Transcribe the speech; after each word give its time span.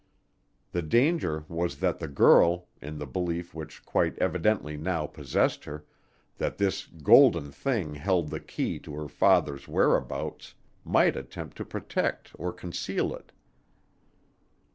The 0.71 0.81
danger 0.81 1.43
was 1.47 1.77
that 1.77 1.99
the 1.99 2.07
girl, 2.07 2.69
in 2.81 2.97
the 2.97 3.05
belief 3.05 3.53
which 3.53 3.85
quite 3.85 4.17
evidently 4.17 4.75
now 4.75 5.05
possessed 5.05 5.65
her 5.65 5.85
that 6.39 6.57
this 6.57 6.87
golden 6.87 7.51
thing 7.51 7.93
held 7.93 8.31
the 8.31 8.39
key 8.39 8.79
to 8.79 8.95
her 8.95 9.07
father's 9.07 9.67
whereabouts 9.67 10.55
might 10.83 11.15
attempt 11.15 11.55
to 11.57 11.65
protect 11.65 12.31
or 12.33 12.51
conceal 12.51 13.13
it. 13.15 13.31